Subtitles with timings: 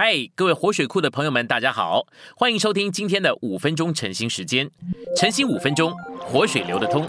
[0.00, 2.06] 嗨，各位活水库的朋友们，大家好，
[2.36, 4.70] 欢迎收听今天的五分钟晨兴时间。
[5.16, 7.04] 晨兴五分钟，活水流得通。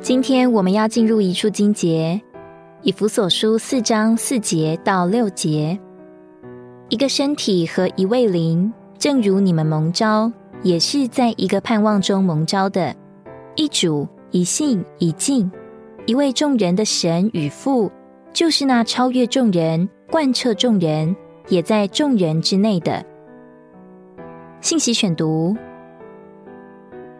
[0.00, 2.18] 今天我们要进入一处经节，
[2.80, 5.78] 以弗所书四章四节到六节。
[6.88, 10.32] 一个身体和一位灵，正如你们蒙召，
[10.62, 12.96] 也是在一个盼望中蒙召的。
[13.54, 15.52] 一主，一信，一敬，
[16.06, 17.92] 一位众人的神与父。
[18.34, 21.14] 就是那超越众人、贯彻众人、
[21.48, 23.02] 也在众人之内的
[24.60, 25.56] 信息选读。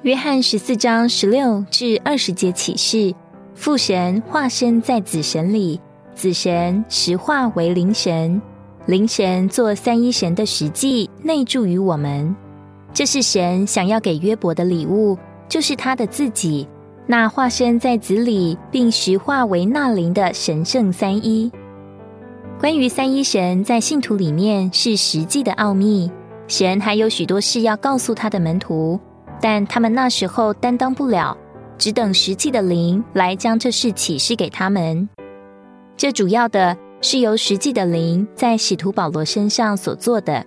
[0.00, 3.14] 约翰十四章十六至二十节启示：
[3.54, 5.78] 父神化身在子神里，
[6.14, 8.40] 子神实化为灵神，
[8.86, 12.34] 灵神做三一神的实际内住于我们。
[12.94, 16.66] 这是神想要给约伯的礼物，就是他的自己。
[17.12, 21.52] 那化身在子里，并实化为那灵的神圣三一。
[22.58, 26.10] 关于三一神在信徒里面是实际的奥秘，
[26.48, 28.98] 神还有许多事要告诉他的门徒，
[29.42, 31.36] 但他们那时候担当不了，
[31.76, 35.06] 只等实际的灵来将这事启示给他们。
[35.98, 40.42] 这主要的是由实际的灵在使徒保罗身上所做的。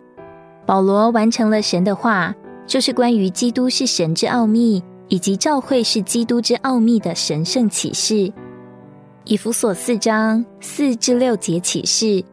[0.65, 2.33] 保罗完成了神的话，
[2.65, 4.83] 就是关于基督是神之奥秘。
[5.07, 8.31] 以及教会是基督之奥秘的神圣启示，
[9.23, 12.23] 以弗所四章四至六节启示，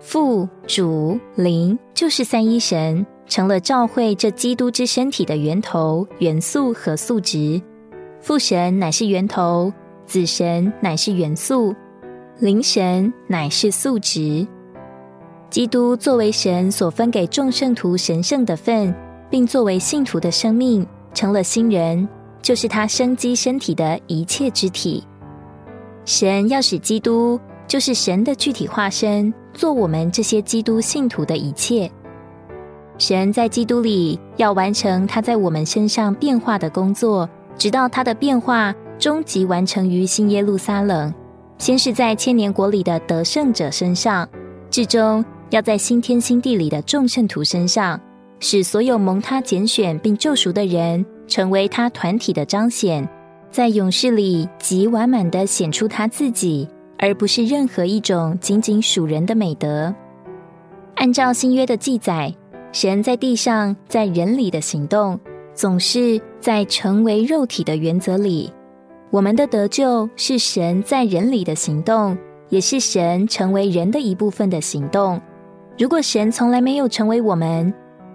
[0.00, 7.60] 父、主、灵就是三一神，成了教会这基督之身体的源头、元素和素质。
[8.20, 9.72] 父神乃是源头，
[10.06, 11.74] 子神乃是元素，
[12.38, 14.46] 灵神乃是素质。
[15.50, 18.94] 基督作为神所分给众圣徒神圣的份，
[19.28, 22.08] 并作为信徒的生命，成了新人。
[22.42, 25.02] 就是他生机身体的一切肢体。
[26.04, 31.90] 神要使基督，就是神的具体化身，做我们这些基督信徒的一切。
[32.98, 41.12] 神在基督里要完成他在我们身上变化的工作，直到他的变化终极完成于新耶路撒冷。
[41.58, 44.28] 先是在千年国里的得胜者身上，
[44.68, 48.00] 至终要在新天新地里的众圣徒身上，
[48.40, 51.04] 使所有蒙他拣选并救赎的人。
[51.26, 53.08] 成为他团体的彰显，
[53.50, 56.68] 在勇士里极完满的显出他自己，
[56.98, 59.94] 而不是任何一种仅仅属人的美德。
[60.94, 62.32] 按照新约的记载，
[62.70, 65.18] 神在地上在人里的行动，
[65.54, 68.52] 总是在成为肉体的原则里。
[69.10, 72.16] 我们的得救是神在人里的行动，
[72.48, 75.20] 也是神成为人的一部分的行动。
[75.78, 77.72] 如果神从来没有成为我们，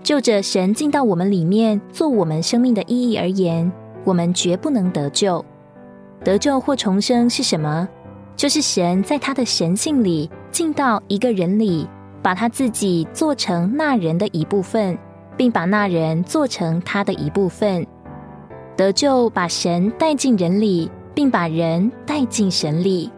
[0.08, 3.70] 就着神进到我们里面做我们生命的意义而言，
[4.06, 5.44] 我们绝不能得救。
[6.24, 7.86] 得救或重生是什么？
[8.34, 11.86] 就是神在他的神性里进到一个人里，
[12.22, 14.98] 把他自己做成那人的一部分，
[15.36, 17.86] 并把那人做成他的一部分。
[18.78, 23.12] 得救把神带进人里，并把人带进神里。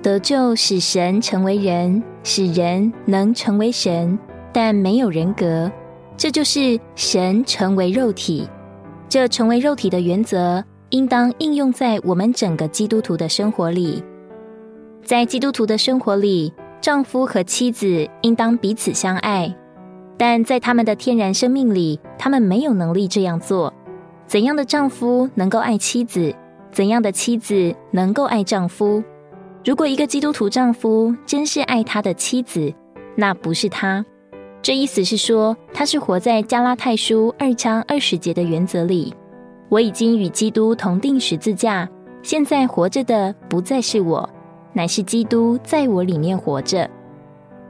[0.00, 4.16] 得救使神成为人，使人能成为神，
[4.52, 5.68] 但没有人格。
[6.20, 8.46] 这就是神成为肉体，
[9.08, 14.04] 这成为肉体的原则，应当应用在我们整个基督徒的生活里。
[15.02, 19.56] 在基督徒的生活里，丈夫和妻子应当彼此相爱，
[20.18, 23.72] 但在他们的天然生命里，他们没有能力这样做。
[24.26, 26.34] 怎样的丈夫能够爱妻子？
[26.70, 29.02] 怎样的妻子能够爱丈夫？
[29.64, 32.70] 如果一个基督徒丈夫真是爱他的妻子，
[33.16, 34.04] 那不是他。
[34.62, 39.14] 这意思是说，他是活在加拉太书二章二十节的原则里。
[39.70, 41.88] 我已经与基督同定十字架，
[42.22, 44.28] 现在活着的不再是我，
[44.74, 46.88] 乃是基督在我里面活着。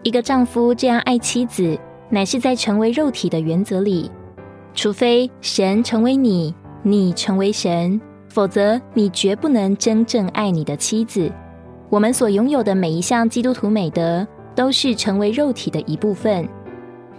[0.02, 4.10] 一个丈夫这样爱妻子，乃是在成为肉体的原则里。
[4.74, 6.52] 除非神成为你，
[6.82, 11.30] 你成为神，否则你绝不能真正爱你的妻子。
[11.88, 14.26] 我们所拥有的每一项基督徒美德，
[14.56, 16.48] 都是成为肉体的一部分。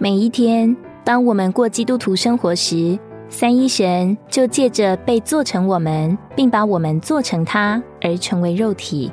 [0.02, 9.12] 每一天，当我们过基督徒生活时，三一神就借着被做成我们，并把我们做成他，而成为肉体。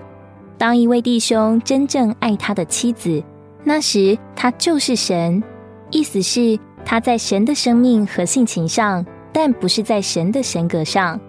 [0.57, 3.23] 当一位弟兄真正爱他的妻子，
[3.63, 5.43] 那时他就是神。
[5.91, 11.21] 意思是他在神的生命和性情上，但不是在神的神格上。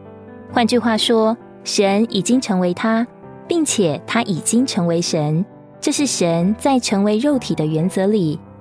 [0.50, 3.06] 换句话说，神已经成为他，
[3.46, 5.44] 并且他已经成为神。
[5.82, 8.40] 这是神在成为肉体的原则里。